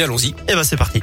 allons-y. 0.00 0.28
Et 0.28 0.34
eh 0.48 0.54
ben 0.54 0.64
c'est 0.64 0.76
parti. 0.76 1.02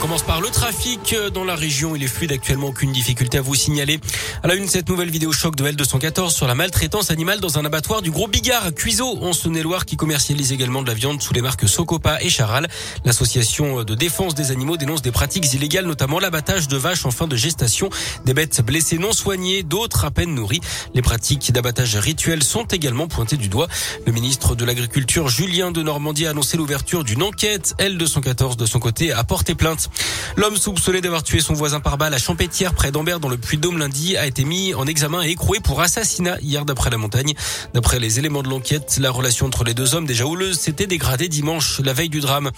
Commence 0.00 0.22
par 0.22 0.40
le 0.40 0.48
trafic 0.48 1.14
dans 1.34 1.44
la 1.44 1.54
région. 1.54 1.94
Il 1.94 2.02
est 2.02 2.08
fluide 2.08 2.32
actuellement, 2.32 2.68
aucune 2.68 2.90
difficulté 2.90 3.36
à 3.36 3.42
vous 3.42 3.54
signaler. 3.54 4.00
À 4.42 4.48
la 4.48 4.54
une, 4.54 4.66
cette 4.66 4.88
nouvelle 4.88 5.10
vidéo 5.10 5.30
choc 5.30 5.56
de 5.56 5.70
L214 5.70 6.30
sur 6.30 6.46
la 6.46 6.54
maltraitance 6.54 7.10
animale 7.10 7.38
dans 7.38 7.58
un 7.58 7.66
abattoir 7.66 8.00
du 8.00 8.10
Gros 8.10 8.26
Bigard 8.26 8.64
à 8.64 8.72
Cuiseau, 8.72 9.18
en 9.20 9.34
Saône-et-Loire, 9.34 9.84
qui 9.84 9.96
commercialise 9.96 10.52
également 10.52 10.80
de 10.80 10.88
la 10.88 10.94
viande 10.94 11.20
sous 11.20 11.34
les 11.34 11.42
marques 11.42 11.68
Socopa 11.68 12.22
et 12.22 12.30
Charal. 12.30 12.68
L'association 13.04 13.84
de 13.84 13.94
défense 13.94 14.34
des 14.34 14.50
animaux 14.52 14.78
dénonce 14.78 15.02
des 15.02 15.12
pratiques 15.12 15.52
illégales, 15.52 15.84
notamment 15.84 16.18
l'abattage 16.18 16.66
de 16.66 16.78
vaches 16.78 17.04
en 17.04 17.10
fin 17.10 17.26
de 17.26 17.36
gestation, 17.36 17.90
des 18.24 18.32
bêtes 18.32 18.62
blessées 18.64 18.96
non 18.96 19.12
soignées, 19.12 19.62
d'autres 19.62 20.06
à 20.06 20.10
peine 20.10 20.34
nourries. 20.34 20.62
Les 20.94 21.02
pratiques 21.02 21.52
d'abattage 21.52 21.96
rituel 21.96 22.42
sont 22.42 22.64
également 22.64 23.06
pointées 23.06 23.36
du 23.36 23.50
doigt. 23.50 23.68
Le 24.06 24.12
ministre 24.12 24.54
de 24.54 24.64
l'Agriculture, 24.64 25.28
Julien 25.28 25.72
de 25.72 25.82
Normandie, 25.82 26.26
a 26.26 26.30
annoncé 26.30 26.56
l'ouverture 26.56 27.04
d'une 27.04 27.22
enquête. 27.22 27.74
L214, 27.78 28.56
de 28.56 28.64
son 28.64 28.80
côté, 28.80 29.12
a 29.12 29.24
porté 29.24 29.54
plainte 29.54 29.89
L'homme 30.36 30.56
soupçonné 30.56 31.00
d'avoir 31.00 31.22
tué 31.22 31.40
son 31.40 31.54
voisin 31.54 31.80
par 31.80 31.98
balle 31.98 32.14
à 32.14 32.18
Champétière, 32.18 32.72
près 32.74 32.92
d'Ambert, 32.92 33.20
dans 33.20 33.28
le 33.28 33.36
Puy-de-Dôme 33.36 33.78
lundi, 33.78 34.16
a 34.16 34.26
été 34.26 34.44
mis 34.44 34.74
en 34.74 34.86
examen 34.86 35.22
et 35.22 35.30
écroué 35.30 35.60
pour 35.60 35.80
assassinat 35.80 36.38
hier 36.40 36.64
d'après 36.64 36.90
la 36.90 36.96
montagne. 36.98 37.34
D'après 37.74 37.98
les 37.98 38.18
éléments 38.18 38.42
de 38.42 38.48
l'enquête, 38.48 38.98
la 39.00 39.10
relation 39.10 39.46
entre 39.46 39.64
les 39.64 39.74
deux 39.74 39.94
hommes, 39.94 40.06
déjà 40.06 40.26
houleuse, 40.26 40.58
s'était 40.58 40.86
dégradée 40.86 41.28
dimanche, 41.28 41.80
la 41.84 41.92
veille 41.92 42.08
du 42.08 42.20
drame. 42.20 42.50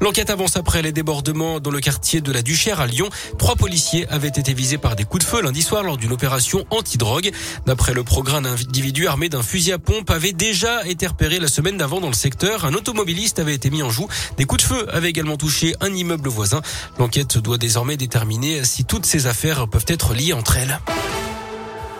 L'enquête 0.00 0.30
avance 0.30 0.56
après 0.56 0.82
les 0.82 0.92
débordements 0.92 1.60
dans 1.60 1.70
le 1.70 1.80
quartier 1.80 2.20
de 2.20 2.30
la 2.32 2.42
Duchère 2.42 2.80
à 2.80 2.86
Lyon. 2.86 3.08
Trois 3.38 3.56
policiers 3.56 4.08
avaient 4.08 4.28
été 4.28 4.54
visés 4.54 4.78
par 4.78 4.96
des 4.96 5.04
coups 5.04 5.24
de 5.24 5.28
feu 5.28 5.42
lundi 5.42 5.62
soir 5.62 5.82
lors 5.82 5.96
d'une 5.96 6.12
opération 6.12 6.64
anti-drogue. 6.70 7.32
D'après 7.66 7.92
le 7.92 8.04
programme, 8.04 8.46
un 8.46 8.52
individu 8.52 9.06
armé 9.08 9.28
d'un 9.28 9.42
fusil 9.42 9.72
à 9.72 9.78
pompe 9.78 10.10
avait 10.10 10.32
déjà 10.32 10.86
été 10.86 11.06
repéré 11.06 11.38
la 11.38 11.48
semaine 11.48 11.76
d'avant 11.76 12.00
dans 12.00 12.08
le 12.08 12.14
secteur. 12.14 12.64
Un 12.64 12.74
automobiliste 12.74 13.38
avait 13.38 13.54
été 13.54 13.70
mis 13.70 13.82
en 13.82 13.90
joue. 13.90 14.08
Des 14.36 14.44
coups 14.44 14.62
de 14.62 14.68
feu 14.68 14.86
avaient 14.94 15.10
également 15.10 15.36
touché 15.36 15.74
un 15.80 15.92
immeuble 15.92 16.28
voisin. 16.28 16.60
L'enquête 16.98 17.38
doit 17.38 17.58
désormais 17.58 17.96
déterminer 17.96 18.64
si 18.64 18.84
toutes 18.84 19.06
ces 19.06 19.26
affaires 19.26 19.68
peuvent 19.68 19.84
être 19.88 20.14
liées 20.14 20.32
entre 20.32 20.56
elles. 20.56 20.78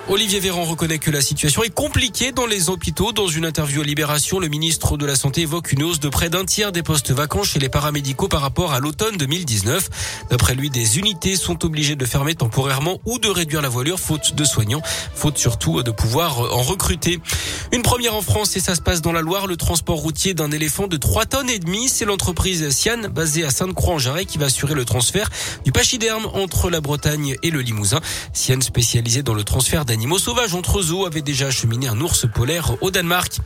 Olivier 0.09 0.39
Véran 0.39 0.63
reconnaît 0.63 1.01
que 1.01 1.11
la 1.11 1.21
situation 1.21 1.65
est 1.65 1.75
compliquée 1.75 2.31
dans 2.31 2.47
les 2.47 2.71
hôpitaux. 2.71 3.11
Dans 3.11 3.27
une 3.27 3.45
interview 3.45 3.81
à 3.81 3.85
Libération, 3.85 4.39
le 4.39 4.47
ministre 4.47 4.97
de 4.97 5.05
la 5.05 5.17
Santé 5.17 5.41
évoque 5.41 5.73
une 5.73 5.83
hausse 5.83 5.99
de 5.99 6.09
près 6.09 6.31
d'un 6.31 6.45
tiers 6.45 6.71
des 6.71 6.85
postes 6.85 7.11
vacants 7.11 7.43
chez 7.43 7.59
les 7.59 7.69
paramédicaux 7.69 8.29
par 8.29 8.41
rapport 8.41 8.73
à 8.73 8.79
l'automne 8.79 9.17
2019. 9.17 10.29
D'après 10.31 10.55
lui, 10.55 10.71
des 10.71 11.01
unités 11.01 11.35
sont 11.35 11.65
obligées 11.65 11.97
de 11.97 12.05
fermer 12.05 12.37
temporairement 12.37 13.01
ou 13.05 13.19
de 13.19 13.29
réduire 13.29 13.63
la 13.63 13.69
voilure 13.69 13.99
faute 13.99 14.37
de 14.37 14.45
soignants, 14.45 14.81
faute 15.17 15.39
surtout 15.39 15.83
de 15.83 15.91
pouvoir 15.91 16.39
en 16.39 16.63
recruter. 16.63 17.19
Une 17.73 17.83
première 17.83 18.15
en 18.15 18.23
France 18.23 18.57
et 18.57 18.61
ça 18.61 18.77
se 18.77 18.83
passe 18.83 19.03
dans 19.03 19.13
la 19.13 19.23
Loire, 19.23 19.49
le 19.49 19.57
transport 19.57 19.99
routier 19.99 20.35
d'un 20.35 20.53
éléphant 20.53 20.87
de 20.87 20.97
3 20.97 21.27
tonnes 21.27 21.51
et 21.51 21.59
demie. 21.59 21.89
C'est 21.89 22.05
l'entreprise 22.05 22.71
Sian, 22.71 23.09
basée 23.11 23.43
à 23.43 23.51
Sainte-Croix-en-Jarret, 23.51 24.25
qui 24.25 24.39
va 24.39 24.47
assurer 24.47 24.75
le 24.75 24.85
transfert 24.85 25.31
du 25.65 25.73
pachyderme 25.73 26.27
entre 26.33 26.71
la 26.71 26.81
Bretagne 26.81 27.35
et 27.43 27.51
le 27.51 27.61
Limousin. 27.61 28.01
Sian 28.33 28.61
spécialisée 28.61 29.25
dans 29.25 29.35
le 29.35 29.43
transfert 29.43 29.85
d'animaux 29.97 30.19
sauvages 30.19 30.53
entre 30.53 30.83
zoos 30.83 31.07
avait 31.07 31.23
déjà 31.23 31.47
acheminé 31.47 31.89
un 31.89 31.99
ours 32.03 32.27
polaire 32.35 32.73
au 32.83 32.91
Danemark. 32.91 33.39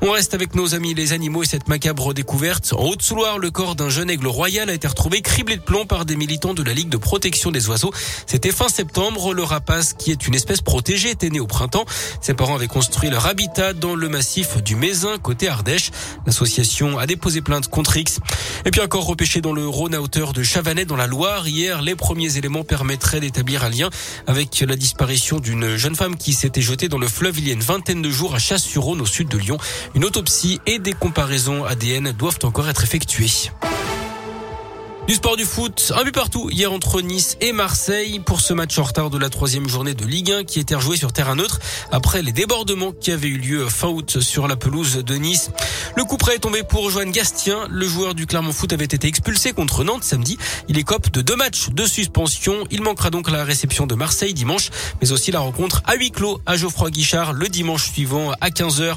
On 0.00 0.10
reste 0.10 0.34
avec 0.34 0.56
nos 0.56 0.74
amis 0.74 0.94
les 0.94 1.12
animaux 1.12 1.44
et 1.44 1.46
cette 1.46 1.68
macabre 1.68 2.12
découverte. 2.12 2.72
En 2.72 2.86
Haute-Souloire, 2.88 3.38
le 3.38 3.52
corps 3.52 3.76
d'un 3.76 3.88
jeune 3.88 4.10
aigle 4.10 4.26
royal 4.26 4.68
a 4.68 4.72
été 4.72 4.88
retrouvé 4.88 5.22
criblé 5.22 5.54
de 5.54 5.62
plomb 5.62 5.86
par 5.86 6.04
des 6.04 6.16
militants 6.16 6.54
de 6.54 6.64
la 6.64 6.74
Ligue 6.74 6.88
de 6.88 6.96
protection 6.96 7.52
des 7.52 7.68
oiseaux. 7.68 7.92
C'était 8.26 8.50
fin 8.50 8.68
septembre. 8.68 9.32
Le 9.32 9.44
rapace, 9.44 9.92
qui 9.92 10.10
est 10.10 10.26
une 10.26 10.34
espèce 10.34 10.60
protégée, 10.60 11.10
était 11.10 11.30
né 11.30 11.38
au 11.38 11.46
printemps. 11.46 11.84
Ses 12.20 12.34
parents 12.34 12.56
avaient 12.56 12.66
construit 12.66 13.10
leur 13.10 13.26
habitat 13.26 13.72
dans 13.72 13.94
le 13.94 14.08
massif 14.08 14.60
du 14.60 14.74
Mézin, 14.74 15.18
côté 15.18 15.46
Ardèche. 15.46 15.92
L'association 16.26 16.98
a 16.98 17.06
déposé 17.06 17.42
plainte 17.42 17.68
contre 17.68 17.96
X. 17.96 18.18
Et 18.64 18.70
puis 18.70 18.80
encore 18.80 19.06
repêché 19.06 19.40
dans 19.40 19.52
le 19.52 19.66
Rhône 19.66 19.94
à 19.94 20.00
hauteur 20.00 20.32
de 20.32 20.42
Chavanet 20.42 20.84
dans 20.84 20.96
la 20.96 21.08
Loire. 21.08 21.48
Hier, 21.48 21.82
les 21.82 21.96
premiers 21.96 22.36
éléments 22.36 22.62
permettraient 22.62 23.18
d'établir 23.18 23.64
un 23.64 23.70
lien 23.70 23.90
avec 24.28 24.64
la 24.66 24.76
disparition 24.76 25.40
d'une 25.40 25.76
jeune 25.76 25.96
femme 25.96 26.16
qui 26.16 26.32
s'était 26.32 26.62
jetée 26.62 26.88
dans 26.88 26.98
le 26.98 27.08
fleuve 27.08 27.38
il 27.38 27.48
y 27.48 27.50
a 27.50 27.54
une 27.54 27.60
vingtaine 27.60 28.02
de 28.02 28.10
jours 28.10 28.34
à 28.34 28.38
Chasse-sur-Rhône 28.38 29.00
au 29.00 29.06
sud 29.06 29.28
de 29.28 29.38
Lyon. 29.38 29.58
Une 29.94 30.04
autopsie 30.04 30.60
et 30.66 30.78
des 30.78 30.92
comparaisons 30.92 31.64
ADN 31.64 32.12
doivent 32.12 32.38
encore 32.44 32.68
être 32.68 32.84
effectuées. 32.84 33.50
Du 35.08 35.14
sport 35.14 35.36
du 35.36 35.44
foot, 35.44 35.92
un 35.96 36.04
but 36.04 36.14
partout 36.14 36.48
hier 36.48 36.72
entre 36.72 37.00
Nice 37.00 37.36
et 37.40 37.52
Marseille 37.52 38.20
pour 38.20 38.40
ce 38.40 38.54
match 38.54 38.78
en 38.78 38.84
retard 38.84 39.10
de 39.10 39.18
la 39.18 39.30
troisième 39.30 39.68
journée 39.68 39.94
de 39.94 40.04
Ligue 40.06 40.30
1 40.30 40.44
qui 40.44 40.60
était 40.60 40.76
rejoué 40.76 40.96
sur 40.96 41.12
terrain 41.12 41.34
neutre 41.34 41.58
après 41.90 42.22
les 42.22 42.30
débordements 42.30 42.92
qui 42.92 43.10
avaient 43.10 43.28
eu 43.28 43.36
lieu 43.36 43.68
fin 43.68 43.88
août 43.88 44.20
sur 44.20 44.46
la 44.46 44.54
pelouse 44.54 44.98
de 45.04 45.14
Nice. 45.16 45.50
Le 45.96 46.04
coup 46.04 46.16
près 46.16 46.36
est 46.36 46.38
tombé 46.38 46.62
pour 46.62 46.88
Joanne 46.88 47.10
Gastien. 47.10 47.66
Le 47.68 47.86
joueur 47.86 48.14
du 48.14 48.26
Clermont 48.26 48.52
Foot 48.52 48.72
avait 48.72 48.84
été 48.84 49.08
expulsé 49.08 49.52
contre 49.52 49.82
Nantes 49.82 50.04
samedi. 50.04 50.38
Il 50.68 50.78
écope 50.78 51.10
de 51.10 51.20
deux 51.20 51.36
matchs 51.36 51.70
de 51.70 51.84
suspension. 51.84 52.64
Il 52.70 52.82
manquera 52.82 53.10
donc 53.10 53.28
la 53.28 53.42
réception 53.42 53.88
de 53.88 53.96
Marseille 53.96 54.34
dimanche, 54.34 54.70
mais 55.02 55.10
aussi 55.10 55.32
la 55.32 55.40
rencontre 55.40 55.82
à 55.84 55.96
huis 55.96 56.12
clos 56.12 56.40
à 56.46 56.56
Geoffroy 56.56 56.90
Guichard 56.90 57.32
le 57.32 57.48
dimanche 57.48 57.90
suivant 57.90 58.30
à 58.40 58.50
15h. 58.50 58.94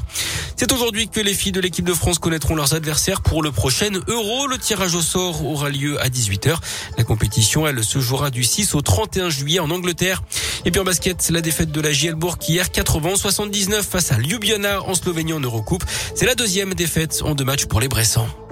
C'est 0.58 0.72
aujourd'hui 0.72 1.08
que 1.08 1.20
les 1.20 1.34
filles 1.34 1.52
de 1.52 1.60
l'équipe 1.60 1.84
de 1.84 1.92
France 1.92 2.18
connaîtront 2.18 2.54
leurs 2.54 2.72
adversaires 2.72 3.20
pour 3.20 3.42
le 3.42 3.52
prochain 3.52 3.90
Euro. 4.08 4.46
Le 4.46 4.56
tirage 4.56 4.94
au 4.94 5.02
sort 5.02 5.44
aura 5.44 5.68
lieu 5.68 6.00
à 6.00 6.08
18h. 6.08 6.56
La 6.96 7.04
compétition, 7.04 7.66
elle, 7.66 7.84
se 7.84 7.98
jouera 7.98 8.30
du 8.30 8.42
6 8.42 8.74
au 8.74 8.80
31 8.80 9.28
juillet 9.28 9.60
en 9.60 9.70
Angleterre. 9.70 10.22
Et 10.64 10.70
puis 10.70 10.80
en 10.80 10.84
basket, 10.84 11.28
la 11.28 11.42
défaite 11.42 11.72
de 11.72 11.80
la 11.82 11.92
Gielbourg 11.92 12.38
hier 12.48 12.66
80-79 12.68 13.82
face 13.82 14.12
à 14.12 14.18
Ljubljana 14.18 14.82
en 14.82 14.94
Slovénie 14.94 15.34
en 15.34 15.40
Eurocoupe. 15.40 15.84
C'est 16.14 16.26
la 16.26 16.34
deuxième 16.34 16.72
défaite 16.72 17.20
en 17.22 17.34
deux 17.34 17.44
matchs 17.44 17.66
pour 17.66 17.80
les 17.80 17.88
Bressans. 17.88 18.45